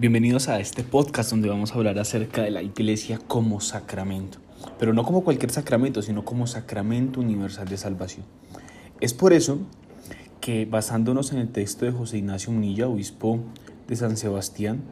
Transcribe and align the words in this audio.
Bienvenidos 0.00 0.46
a 0.48 0.60
este 0.60 0.84
podcast 0.84 1.30
donde 1.30 1.48
vamos 1.48 1.72
a 1.72 1.74
hablar 1.74 1.98
acerca 1.98 2.42
de 2.42 2.52
la 2.52 2.62
iglesia 2.62 3.18
como 3.18 3.60
sacramento, 3.60 4.38
pero 4.78 4.92
no 4.92 5.02
como 5.02 5.24
cualquier 5.24 5.50
sacramento, 5.50 6.02
sino 6.02 6.24
como 6.24 6.46
sacramento 6.46 7.18
universal 7.18 7.66
de 7.66 7.78
salvación. 7.78 8.24
Es 9.00 9.12
por 9.12 9.32
eso 9.32 9.58
que 10.40 10.66
basándonos 10.66 11.32
en 11.32 11.40
el 11.40 11.48
texto 11.48 11.84
de 11.84 11.90
José 11.90 12.18
Ignacio 12.18 12.52
Munilla, 12.52 12.86
obispo 12.86 13.40
de 13.88 13.96
San 13.96 14.16
Sebastián, 14.16 14.82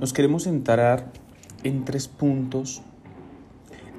nos 0.00 0.12
queremos 0.12 0.42
centrar 0.42 1.12
en 1.62 1.84
tres 1.84 2.08
puntos 2.08 2.82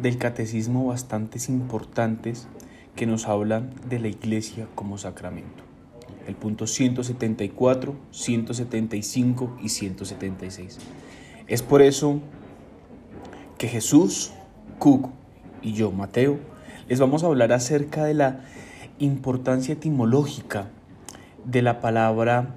del 0.02 0.18
catecismo 0.18 0.86
bastante 0.86 1.40
importantes 1.48 2.50
que 2.98 3.06
nos 3.06 3.30
hablan 3.30 3.72
de 3.88 4.00
la 4.00 4.10
iglesia 4.10 4.68
como 4.76 4.98
sacramento. 4.98 5.64
El 6.28 6.36
punto 6.36 6.68
174, 6.68 7.96
175 8.12 9.58
y 9.62 9.70
176. 9.70 10.80
Es 11.48 11.62
por 11.62 11.82
eso 11.82 12.22
que 13.58 13.68
Jesús, 13.68 14.32
Cook 14.80 15.10
y 15.62 15.74
yo, 15.74 15.92
Mateo, 15.92 16.40
les 16.88 17.00
vamos 17.00 17.24
a 17.24 17.28
hablar 17.28 17.54
acerca 17.54 18.06
de 18.06 18.14
la 18.14 18.42
importancia 19.00 19.74
etimológica 19.74 20.70
de 21.46 21.62
la 21.62 21.80
palabra 21.80 22.56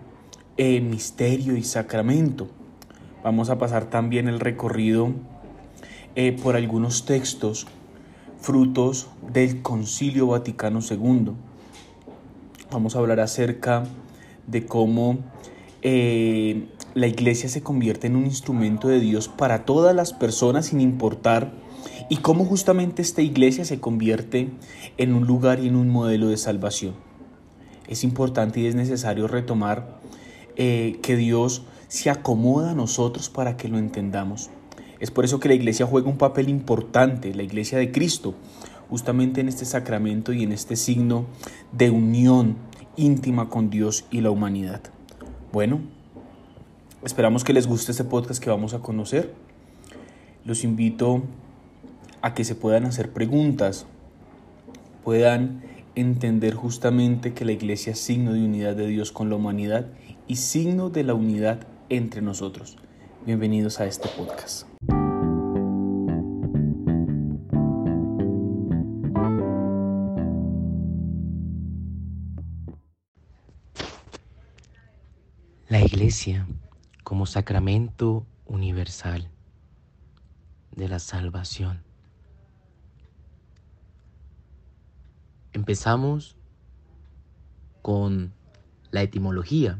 eh, 0.57 0.81
misterio 0.81 1.57
y 1.57 1.63
sacramento. 1.63 2.49
Vamos 3.23 3.51
a 3.51 3.59
pasar 3.59 3.87
también 3.91 4.29
el 4.29 4.41
recorrido 4.41 5.13
eh, 6.15 6.33
por 6.33 6.57
algunos 6.57 7.05
textos 7.05 7.67
frutos 8.41 9.09
del 9.33 9.63
Concilio 9.63 10.29
Vaticano 10.29 10.81
II. 10.81 11.33
Vamos 12.71 12.97
a 12.97 12.99
hablar 12.99 13.19
acerca 13.21 13.85
de 14.47 14.67
cómo 14.67 15.19
eh, 15.81 16.67
la 16.93 17.07
iglesia 17.07 17.49
se 17.49 17.63
convierte 17.63 18.09
en 18.09 18.17
un 18.17 18.27
instrumento 18.27 18.89
de 18.89 19.01
Dios 19.01 19.29
para 19.29 19.65
todas 19.65 19.97
las 19.97 20.13
personas 20.13 20.67
sin 20.67 20.83
importar 20.83 21.51
y 22.11 22.19
cómo 22.19 22.45
justamente 22.45 23.01
esta 23.01 23.23
iglesia 23.23 23.65
se 23.65 23.81
convierte 23.81 24.51
en 24.99 25.15
un 25.15 25.27
lugar 25.27 25.61
y 25.61 25.69
en 25.69 25.77
un 25.77 25.89
modelo 25.89 26.29
de 26.29 26.37
salvación. 26.37 26.95
Es 27.89 28.05
importante 28.05 28.61
y 28.61 28.67
es 28.67 28.75
necesario 28.75 29.29
retomar 29.29 29.99
eh, 30.57 30.99
que 31.03 31.17
Dios 31.17 31.63
se 31.89 32.11
acomoda 32.11 32.73
a 32.73 32.75
nosotros 32.75 33.31
para 33.31 33.57
que 33.57 33.69
lo 33.69 33.79
entendamos. 33.79 34.51
Es 35.01 35.11
por 35.11 35.25
eso 35.25 35.41
que 35.41 35.49
la 35.49 35.55
iglesia 35.55 35.87
juega 35.87 36.11
un 36.11 36.19
papel 36.19 36.51
importante, 36.51 37.35
la 37.35 37.45
iglesia 37.45 37.79
de 37.79 37.91
Cristo, 37.93 38.35
justamente 38.89 39.41
en 39.41 39.49
este 39.49 39.65
sacramento 39.65 40.33
y 40.33 40.43
en 40.43 40.53
este 40.53 40.77
signo 40.77 41.27
de 41.73 41.91
unión 41.91 42.57
íntima 42.97 43.49
con 43.49 43.71
Dios 43.71 44.05
y 44.11 44.21
la 44.21 44.31
humanidad. 44.31 44.81
Bueno, 45.53 45.81
esperamos 47.05 47.45
que 47.45 47.53
les 47.53 47.67
guste 47.67 47.93
este 47.93 48.05
podcast 48.05 48.43
que 48.43 48.51
vamos 48.51 48.75
a 48.75 48.81
conocer. 48.81 49.35
Los 50.45 50.65
invito 50.65 51.23
a 52.23 52.35
que 52.35 52.45
se 52.45 52.55
puedan 52.55 52.85
hacer 52.87 53.13
preguntas, 53.13 53.87
puedan 55.05 55.63
entender 55.95 56.55
justamente 56.55 57.35
que 57.35 57.45
la 57.45 57.53
iglesia 57.53 57.93
es 57.93 58.01
signo 58.01 58.33
de 58.33 58.45
unidad 58.45 58.77
de 58.77 58.87
Dios 58.87 59.13
con 59.13 59.31
la 59.31 59.37
humanidad 59.37 59.87
y 60.27 60.37
signo 60.37 60.91
de 60.91 61.05
la 61.05 61.15
unidad 61.15 61.67
entre 61.89 62.23
nosotros. 62.23 62.77
Bienvenidos 63.27 63.81
a 63.81 63.87
este 63.87 64.09
podcast. 64.09 64.67
Como 77.05 77.27
sacramento 77.27 78.27
universal 78.47 79.29
de 80.75 80.89
la 80.89 81.01
salvación. 81.01 81.83
Empezamos 85.53 86.39
con 87.83 88.33
la 88.91 89.03
etimología 89.03 89.77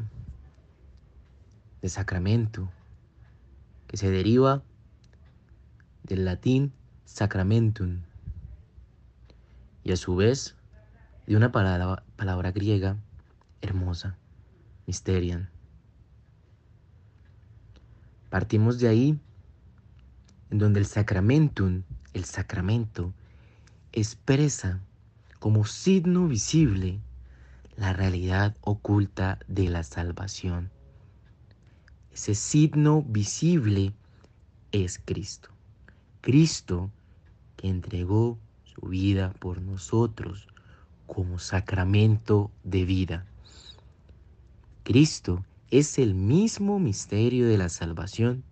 de 1.81 1.89
sacramento, 1.89 2.69
que 3.87 3.97
se 3.97 4.11
deriva 4.11 4.61
del 6.03 6.25
latín 6.25 6.73
sacramentum 7.05 8.01
y 9.83 9.93
a 9.93 9.95
su 9.95 10.15
vez 10.15 10.55
de 11.25 11.35
una 11.35 11.51
palabra, 11.51 12.03
palabra 12.17 12.51
griega 12.51 12.97
hermosa, 13.61 14.15
mysterian. 14.85 15.49
Partimos 18.29 18.79
de 18.79 18.87
ahí, 18.87 19.19
en 20.51 20.57
donde 20.59 20.79
el 20.79 20.85
sacramentum, 20.85 21.83
el 22.13 22.25
sacramento, 22.25 23.13
expresa 23.91 24.81
como 25.39 25.65
signo 25.65 26.27
visible 26.27 26.99
la 27.75 27.93
realidad 27.93 28.55
oculta 28.61 29.39
de 29.47 29.69
la 29.69 29.83
salvación. 29.83 30.69
Ese 32.11 32.35
signo 32.35 33.01
visible 33.01 33.93
es 34.71 34.99
Cristo. 35.03 35.49
Cristo 36.21 36.91
que 37.55 37.69
entregó 37.69 38.37
su 38.63 38.81
vida 38.89 39.33
por 39.39 39.61
nosotros 39.61 40.47
como 41.07 41.39
sacramento 41.39 42.51
de 42.63 42.85
vida. 42.85 43.25
Cristo 44.83 45.45
es 45.71 45.99
el 45.99 46.15
mismo 46.15 46.79
misterio 46.79 47.47
de 47.47 47.57
la 47.57 47.69
salvación. 47.69 48.43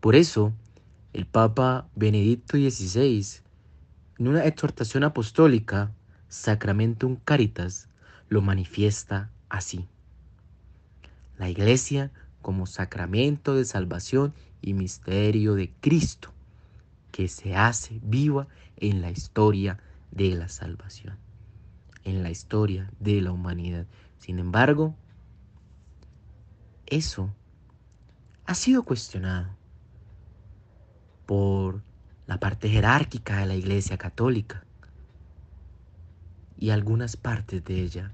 Por 0.00 0.16
eso, 0.16 0.52
el 1.12 1.26
Papa 1.26 1.88
Benedicto 1.94 2.56
XVI, 2.56 3.42
en 4.18 4.28
una 4.28 4.44
exhortación 4.46 5.04
apostólica, 5.04 5.92
Sacramentum 6.28 7.16
Caritas, 7.16 7.88
lo 8.28 8.40
manifiesta 8.40 9.30
así. 9.50 9.86
La 11.36 11.50
Iglesia 11.50 12.10
como 12.40 12.66
sacramento 12.66 13.54
de 13.54 13.64
salvación 13.64 14.32
y 14.62 14.72
misterio 14.72 15.54
de 15.54 15.70
Cristo, 15.80 16.32
que 17.10 17.28
se 17.28 17.54
hace 17.54 18.00
viva 18.02 18.48
en 18.78 19.02
la 19.02 19.10
historia 19.10 19.78
de 20.10 20.34
la 20.34 20.48
salvación, 20.48 21.16
en 22.04 22.22
la 22.22 22.30
historia 22.30 22.90
de 23.00 23.20
la 23.20 23.32
humanidad. 23.32 23.86
Sin 24.18 24.38
embargo, 24.38 24.94
eso 26.92 27.34
ha 28.44 28.54
sido 28.54 28.82
cuestionado 28.82 29.48
por 31.24 31.80
la 32.26 32.38
parte 32.38 32.68
jerárquica 32.68 33.38
de 33.38 33.46
la 33.46 33.54
Iglesia 33.54 33.96
Católica 33.96 34.62
y 36.58 36.68
algunas 36.68 37.16
partes 37.16 37.64
de 37.64 37.80
ella, 37.80 38.12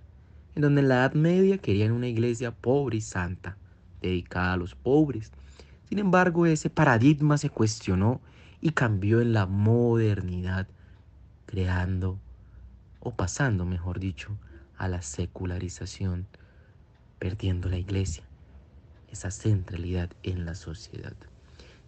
en 0.55 0.63
donde 0.63 0.83
en 0.83 0.89
la 0.89 0.95
Edad 0.95 1.15
Media 1.15 1.59
querían 1.59 1.91
una 1.91 2.07
iglesia 2.07 2.53
pobre 2.53 2.99
y 2.99 3.01
santa, 3.01 3.57
dedicada 4.01 4.53
a 4.53 4.57
los 4.57 4.77
pobres. 4.77 5.33
Sin 5.89 5.99
embargo, 5.99 6.47
ese 6.47 6.71
paradigma 6.71 7.37
se 7.37 7.51
cuestionó 7.51 8.21
y 8.61 8.71
cambió 8.71 9.21
en 9.21 9.33
la 9.33 9.47
modernidad, 9.47 10.69
creando, 11.47 12.21
o 13.01 13.11
pasando, 13.11 13.67
mejor 13.67 13.99
dicho, 13.99 14.39
a 14.77 14.87
la 14.87 15.03
secularización, 15.03 16.29
perdiendo 17.19 17.69
la 17.69 17.79
iglesia 17.79 18.28
esa 19.11 19.31
centralidad 19.31 20.11
en 20.23 20.45
la 20.45 20.55
sociedad. 20.55 21.15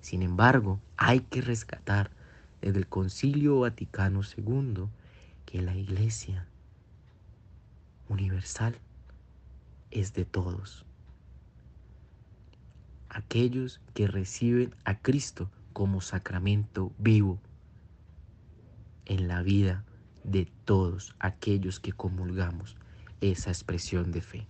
Sin 0.00 0.22
embargo, 0.22 0.80
hay 0.96 1.20
que 1.20 1.42
rescatar 1.42 2.10
desde 2.60 2.78
el 2.78 2.86
Concilio 2.86 3.60
Vaticano 3.60 4.20
II 4.36 4.86
que 5.46 5.62
la 5.62 5.74
Iglesia 5.74 6.46
universal 8.08 8.76
es 9.90 10.12
de 10.14 10.24
todos. 10.24 10.84
Aquellos 13.08 13.80
que 13.94 14.06
reciben 14.06 14.74
a 14.84 14.98
Cristo 14.98 15.50
como 15.72 16.00
sacramento 16.00 16.92
vivo 16.98 17.38
en 19.06 19.26
la 19.26 19.42
vida 19.42 19.84
de 20.24 20.46
todos 20.64 21.14
aquellos 21.18 21.80
que 21.80 21.92
comulgamos 21.92 22.76
esa 23.20 23.50
expresión 23.50 24.12
de 24.12 24.20
fe. 24.20 24.46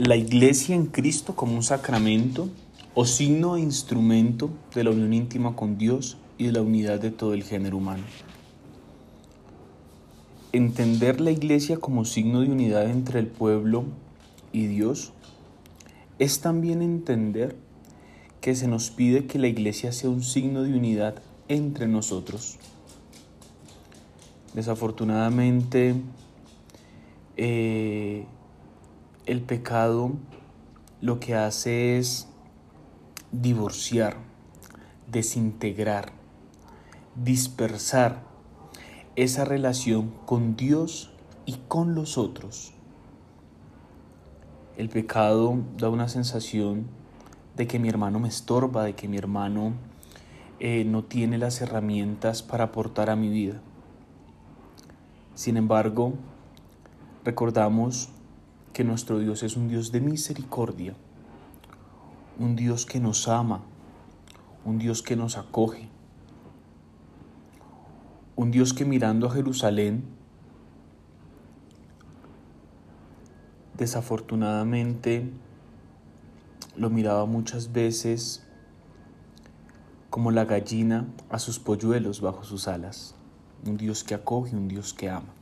La 0.00 0.16
iglesia 0.16 0.74
en 0.74 0.86
Cristo 0.86 1.36
como 1.36 1.54
un 1.54 1.62
sacramento 1.62 2.48
o 2.94 3.04
signo 3.04 3.56
e 3.56 3.60
instrumento 3.60 4.48
de 4.74 4.84
la 4.84 4.92
unión 4.92 5.12
íntima 5.12 5.54
con 5.54 5.76
Dios 5.76 6.16
y 6.38 6.46
de 6.46 6.52
la 6.52 6.62
unidad 6.62 6.98
de 7.00 7.10
todo 7.10 7.34
el 7.34 7.44
género 7.44 7.76
humano. 7.76 8.04
Entender 10.52 11.20
la 11.20 11.32
iglesia 11.32 11.76
como 11.76 12.06
signo 12.06 12.40
de 12.40 12.48
unidad 12.48 12.88
entre 12.88 13.18
el 13.20 13.26
pueblo 13.26 13.84
y 14.54 14.68
Dios 14.68 15.12
es 16.18 16.40
también 16.40 16.80
entender 16.80 17.54
que 18.40 18.56
se 18.56 18.68
nos 18.68 18.88
pide 18.88 19.26
que 19.26 19.38
la 19.38 19.48
iglesia 19.48 19.92
sea 19.92 20.08
un 20.08 20.22
signo 20.22 20.62
de 20.62 20.72
unidad 20.72 21.16
entre 21.48 21.88
nosotros. 21.88 22.56
Desafortunadamente, 24.54 25.94
eh, 27.36 28.24
el 29.26 29.42
pecado 29.42 30.12
lo 31.00 31.20
que 31.20 31.34
hace 31.34 31.98
es 31.98 32.28
divorciar, 33.32 34.16
desintegrar, 35.10 36.12
dispersar 37.14 38.22
esa 39.16 39.44
relación 39.44 40.12
con 40.26 40.56
Dios 40.56 41.12
y 41.46 41.58
con 41.68 41.94
los 41.94 42.18
otros. 42.18 42.72
El 44.76 44.88
pecado 44.88 45.58
da 45.76 45.90
una 45.90 46.08
sensación 46.08 46.86
de 47.56 47.66
que 47.66 47.78
mi 47.78 47.88
hermano 47.88 48.18
me 48.18 48.28
estorba, 48.28 48.84
de 48.84 48.94
que 48.94 49.08
mi 49.08 49.18
hermano 49.18 49.74
eh, 50.58 50.84
no 50.84 51.04
tiene 51.04 51.38
las 51.38 51.60
herramientas 51.60 52.42
para 52.42 52.64
aportar 52.64 53.10
a 53.10 53.16
mi 53.16 53.28
vida. 53.28 53.60
Sin 55.34 55.56
embargo, 55.56 56.14
recordamos 57.24 58.10
que 58.72 58.84
nuestro 58.84 59.18
Dios 59.18 59.42
es 59.42 59.56
un 59.56 59.68
Dios 59.68 59.92
de 59.92 60.00
misericordia, 60.00 60.94
un 62.38 62.56
Dios 62.56 62.86
que 62.86 63.00
nos 63.00 63.28
ama, 63.28 63.62
un 64.64 64.78
Dios 64.78 65.02
que 65.02 65.16
nos 65.16 65.36
acoge, 65.36 65.88
un 68.36 68.50
Dios 68.50 68.72
que 68.72 68.84
mirando 68.84 69.26
a 69.26 69.30
Jerusalén, 69.30 70.04
desafortunadamente 73.76 75.30
lo 76.76 76.90
miraba 76.90 77.26
muchas 77.26 77.72
veces 77.72 78.46
como 80.10 80.30
la 80.30 80.44
gallina 80.44 81.06
a 81.30 81.38
sus 81.38 81.58
polluelos 81.58 82.20
bajo 82.20 82.44
sus 82.44 82.68
alas, 82.68 83.14
un 83.66 83.76
Dios 83.76 84.04
que 84.04 84.14
acoge, 84.14 84.56
un 84.56 84.68
Dios 84.68 84.92
que 84.92 85.08
ama. 85.08 85.39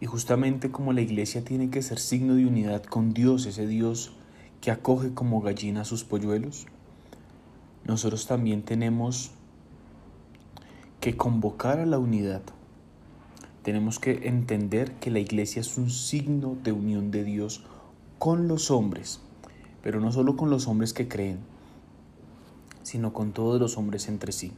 Y 0.00 0.06
justamente 0.06 0.70
como 0.70 0.92
la 0.94 1.02
iglesia 1.02 1.44
tiene 1.44 1.70
que 1.70 1.82
ser 1.82 1.98
signo 1.98 2.34
de 2.34 2.46
unidad 2.46 2.82
con 2.82 3.12
Dios, 3.12 3.44
ese 3.44 3.66
Dios 3.66 4.12
que 4.62 4.70
acoge 4.70 5.12
como 5.12 5.42
gallina 5.42 5.82
a 5.82 5.84
sus 5.84 6.04
polluelos, 6.04 6.66
nosotros 7.84 8.26
también 8.26 8.62
tenemos 8.62 9.30
que 11.00 11.16
convocar 11.16 11.80
a 11.80 11.86
la 11.86 11.98
unidad. 11.98 12.42
Tenemos 13.62 13.98
que 13.98 14.28
entender 14.28 14.92
que 14.94 15.10
la 15.10 15.18
iglesia 15.18 15.60
es 15.60 15.76
un 15.76 15.90
signo 15.90 16.56
de 16.62 16.72
unión 16.72 17.10
de 17.10 17.24
Dios 17.24 17.64
con 18.18 18.48
los 18.48 18.70
hombres, 18.70 19.20
pero 19.82 20.00
no 20.00 20.12
solo 20.12 20.36
con 20.36 20.50
los 20.50 20.66
hombres 20.66 20.92
que 20.92 21.08
creen, 21.08 21.38
sino 22.82 23.12
con 23.12 23.32
todos 23.32 23.60
los 23.60 23.76
hombres 23.76 24.08
entre 24.08 24.32
sí. 24.32 24.52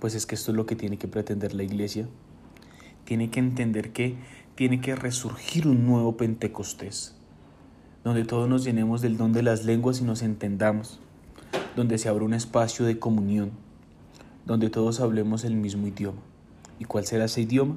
Pues 0.00 0.14
es 0.14 0.26
que 0.26 0.34
esto 0.34 0.52
es 0.52 0.56
lo 0.56 0.66
que 0.66 0.76
tiene 0.76 0.98
que 0.98 1.08
pretender 1.08 1.54
la 1.54 1.62
iglesia, 1.62 2.08
tiene 3.08 3.30
que 3.30 3.40
entender 3.40 3.90
que 3.94 4.16
tiene 4.54 4.82
que 4.82 4.94
resurgir 4.94 5.66
un 5.66 5.86
nuevo 5.86 6.18
Pentecostés, 6.18 7.14
donde 8.04 8.26
todos 8.26 8.50
nos 8.50 8.64
llenemos 8.64 9.00
del 9.00 9.16
don 9.16 9.32
de 9.32 9.42
las 9.42 9.64
lenguas 9.64 10.02
y 10.02 10.04
nos 10.04 10.20
entendamos, 10.20 11.00
donde 11.74 11.96
se 11.96 12.10
abra 12.10 12.26
un 12.26 12.34
espacio 12.34 12.84
de 12.84 12.98
comunión, 12.98 13.52
donde 14.44 14.68
todos 14.68 15.00
hablemos 15.00 15.44
el 15.44 15.56
mismo 15.56 15.86
idioma. 15.86 16.20
¿Y 16.78 16.84
cuál 16.84 17.06
será 17.06 17.24
ese 17.24 17.40
idioma? 17.40 17.76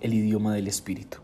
El 0.00 0.14
idioma 0.14 0.54
del 0.54 0.68
Espíritu. 0.68 1.18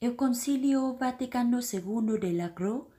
El 0.00 0.16
Concilio 0.16 0.96
Vaticano 0.96 1.60
II 1.60 2.18
de 2.20 2.32
la 2.32 2.54
Cruz 2.54 2.95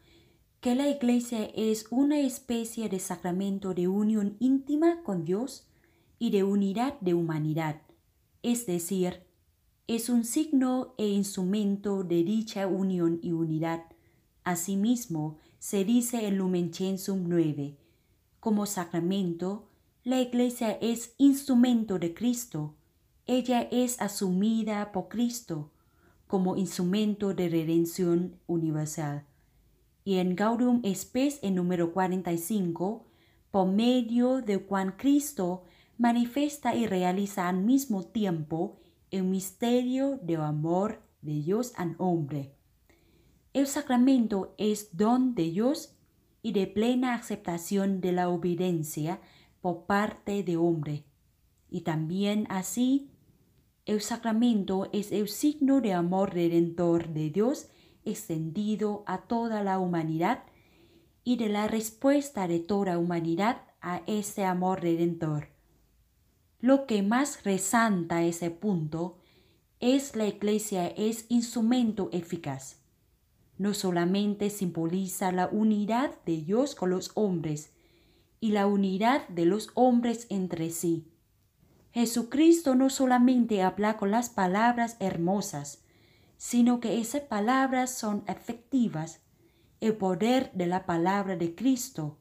que 0.68 0.76
la 0.76 0.90
iglesia 0.90 1.46
es 1.56 1.86
una 1.92 2.20
especie 2.20 2.90
de 2.90 3.00
sacramento 3.00 3.74
de 3.74 3.88
unión 3.88 4.36
íntima 4.42 5.02
con 5.02 5.24
Dios 5.24 5.66
y 6.20 6.30
de 6.32 6.44
unidad 6.44 7.00
de 7.00 7.14
humanidad, 7.14 7.84
es 8.44 8.66
decir, 8.66 9.24
es 9.88 10.10
un 10.10 10.26
signo 10.26 10.94
e 10.98 11.08
instrumento 11.08 12.04
de 12.04 12.22
dicha 12.22 12.68
unión 12.68 13.18
y 13.24 13.32
unidad. 13.32 13.86
Asimismo, 14.44 15.38
se 15.58 15.86
dice 15.86 16.28
en 16.28 16.38
Lumen 16.38 16.74
Gentium 16.74 17.30
9, 17.30 17.78
como 18.42 18.66
sacramento, 18.66 19.70
la 20.04 20.20
iglesia 20.20 20.74
es 20.82 21.14
instrumento 21.18 21.98
de 21.98 22.14
Cristo, 22.14 22.76
ella 23.26 23.62
es 23.72 24.02
asumida 24.02 24.92
por 24.92 25.08
Cristo 25.08 25.72
como 26.28 26.58
instrumento 26.58 27.34
de 27.34 27.48
redención 27.48 28.36
universal 28.48 29.26
y 30.08 30.20
en 30.20 30.38
Gaudium 30.38 30.84
Spes 30.96 31.40
en 31.42 31.56
número 31.56 31.92
45, 31.92 33.06
por 33.52 33.68
medio 33.68 34.42
de 34.42 34.60
cual 34.60 34.96
Cristo 34.96 35.66
manifiesta 35.98 36.74
y 36.76 36.88
realiza 36.88 37.50
al 37.50 37.58
mismo 37.58 38.04
tiempo 38.04 38.80
el 39.12 39.26
misterio 39.26 40.18
del 40.24 40.40
amor 40.40 41.02
de 41.22 41.34
Dios 41.34 41.74
al 41.76 41.96
hombre. 41.98 42.56
El 43.52 43.68
sacramento 43.68 44.56
es 44.58 44.96
don 44.96 45.36
de 45.36 45.52
Dios 45.52 45.98
y 46.42 46.54
de 46.54 46.68
plena 46.68 47.14
aceptación 47.14 48.00
de 48.00 48.14
la 48.14 48.30
obediencia 48.30 49.20
por 49.60 49.88
parte 49.88 50.42
de 50.42 50.56
hombre. 50.56 51.04
Y 51.70 51.82
también 51.82 52.48
así, 52.48 53.12
el 53.86 54.00
sacramento 54.00 54.88
es 54.94 55.12
el 55.12 55.28
signo 55.28 55.82
de 55.82 55.92
amor 55.92 56.34
redentor 56.34 57.10
de 57.10 57.30
Dios 57.30 57.68
extendido 58.10 59.04
a 59.06 59.20
toda 59.20 59.64
la 59.64 59.80
humanidad 59.80 60.44
y 61.24 61.38
de 61.38 61.50
la 61.50 61.68
respuesta 61.68 62.48
de 62.48 62.60
toda 62.60 62.98
humanidad 62.98 63.62
a 63.82 64.02
ese 64.08 64.46
amor 64.46 64.82
redentor. 64.82 65.50
Lo 66.60 66.88
que 66.88 67.04
más 67.04 67.44
resalta 67.44 68.24
ese 68.24 68.50
punto 68.50 69.18
es 69.80 70.16
la 70.16 70.26
iglesia 70.26 70.88
es 70.88 71.26
instrumento 71.30 72.10
eficaz. 72.12 72.78
No 73.58 73.74
solamente 73.74 74.50
simboliza 74.50 75.32
la 75.32 75.48
unidad 75.48 76.12
de 76.26 76.38
Dios 76.42 76.76
con 76.76 76.90
los 76.90 77.12
hombres 77.16 77.74
y 78.40 78.52
la 78.52 78.66
unidad 78.68 79.28
de 79.30 79.46
los 79.46 79.70
hombres 79.74 80.28
entre 80.30 80.70
sí. 80.70 81.08
Jesucristo 81.92 82.76
no 82.76 82.90
solamente 82.90 83.62
habla 83.62 83.98
con 83.98 84.12
las 84.12 84.30
palabras 84.30 84.98
hermosas, 85.00 85.84
sino 86.38 86.80
que 86.80 87.00
esas 87.00 87.22
palabras 87.22 87.98
son 87.98 88.24
efectivas, 88.28 89.22
el 89.82 89.96
poder 89.96 90.52
de 90.54 90.68
la 90.68 90.86
palabra 90.86 91.36
de 91.36 91.56
Cristo. 91.56 92.18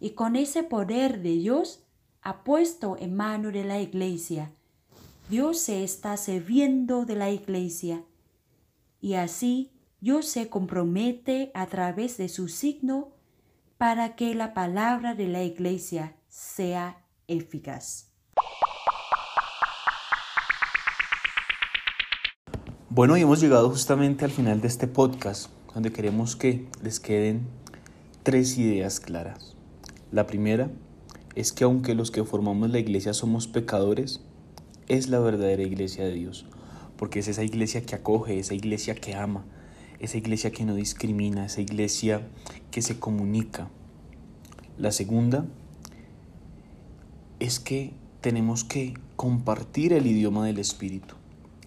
Y 0.00 0.10
con 0.10 0.36
ese 0.36 0.62
poder 0.62 1.22
de 1.22 1.30
Dios 1.30 1.84
ha 2.22 2.44
puesto 2.44 2.96
en 2.98 3.14
mano 3.14 3.50
de 3.50 3.64
la 3.64 3.80
iglesia. 3.80 4.52
Dios 5.28 5.60
se 5.60 5.82
está 5.82 6.16
sirviendo 6.16 7.04
de 7.04 7.16
la 7.16 7.30
iglesia. 7.30 8.04
Y 9.00 9.14
así 9.14 9.72
Dios 10.00 10.26
se 10.26 10.48
compromete 10.48 11.50
a 11.54 11.66
través 11.66 12.16
de 12.16 12.28
su 12.28 12.48
signo 12.48 13.12
para 13.78 14.16
que 14.16 14.34
la 14.34 14.54
palabra 14.54 15.14
de 15.14 15.28
la 15.28 15.42
iglesia 15.42 16.16
sea 16.28 17.04
eficaz. 17.26 18.12
Bueno, 22.96 23.18
y 23.18 23.20
hemos 23.20 23.42
llegado 23.42 23.68
justamente 23.68 24.24
al 24.24 24.30
final 24.30 24.62
de 24.62 24.68
este 24.68 24.88
podcast, 24.88 25.50
donde 25.74 25.92
queremos 25.92 26.34
que 26.34 26.66
les 26.82 26.98
queden 26.98 27.46
tres 28.22 28.56
ideas 28.56 29.00
claras. 29.00 29.54
La 30.12 30.26
primera 30.26 30.70
es 31.34 31.52
que 31.52 31.64
aunque 31.64 31.94
los 31.94 32.10
que 32.10 32.24
formamos 32.24 32.70
la 32.70 32.78
iglesia 32.78 33.12
somos 33.12 33.48
pecadores, 33.48 34.22
es 34.88 35.10
la 35.10 35.18
verdadera 35.18 35.62
iglesia 35.62 36.04
de 36.04 36.14
Dios, 36.14 36.46
porque 36.96 37.18
es 37.18 37.28
esa 37.28 37.44
iglesia 37.44 37.82
que 37.82 37.96
acoge, 37.96 38.38
esa 38.38 38.54
iglesia 38.54 38.94
que 38.94 39.14
ama, 39.14 39.44
esa 39.98 40.16
iglesia 40.16 40.50
que 40.50 40.64
no 40.64 40.74
discrimina, 40.74 41.44
esa 41.44 41.60
iglesia 41.60 42.26
que 42.70 42.80
se 42.80 42.98
comunica. 42.98 43.68
La 44.78 44.90
segunda 44.90 45.44
es 47.40 47.60
que 47.60 47.92
tenemos 48.22 48.64
que 48.64 48.94
compartir 49.16 49.92
el 49.92 50.06
idioma 50.06 50.46
del 50.46 50.56
Espíritu 50.56 51.14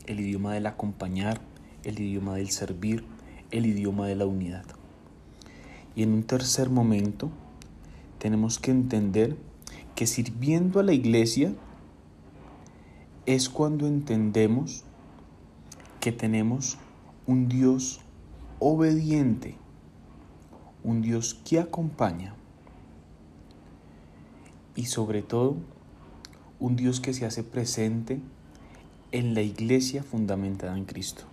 el 0.09 0.19
idioma 0.19 0.55
del 0.55 0.65
acompañar, 0.65 1.39
el 1.83 1.99
idioma 1.99 2.33
del 2.35 2.49
servir, 2.49 3.05
el 3.51 3.67
idioma 3.67 4.07
de 4.07 4.15
la 4.15 4.25
unidad. 4.25 4.65
Y 5.95 6.01
en 6.01 6.13
un 6.13 6.23
tercer 6.23 6.71
momento, 6.71 7.29
tenemos 8.17 8.57
que 8.57 8.71
entender 8.71 9.37
que 9.93 10.07
sirviendo 10.07 10.79
a 10.79 10.83
la 10.83 10.93
iglesia 10.93 11.53
es 13.27 13.49
cuando 13.49 13.85
entendemos 13.85 14.83
que 15.99 16.11
tenemos 16.11 16.79
un 17.27 17.47
Dios 17.47 18.01
obediente, 18.57 19.57
un 20.83 21.03
Dios 21.03 21.39
que 21.45 21.59
acompaña 21.59 22.33
y 24.75 24.85
sobre 24.85 25.21
todo 25.21 25.57
un 26.59 26.75
Dios 26.75 26.99
que 26.99 27.13
se 27.13 27.27
hace 27.27 27.43
presente 27.43 28.19
en 29.11 29.33
la 29.33 29.41
iglesia 29.41 30.03
fundamentada 30.03 30.77
en 30.77 30.85
Cristo. 30.85 31.23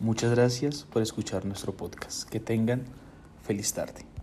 Muchas 0.00 0.30
gracias 0.30 0.84
por 0.84 1.02
escuchar 1.02 1.44
nuestro 1.44 1.76
podcast. 1.76 2.28
Que 2.28 2.40
tengan 2.40 2.84
feliz 3.42 3.72
tarde. 3.72 4.13